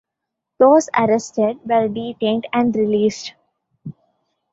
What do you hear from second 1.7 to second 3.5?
detained and released.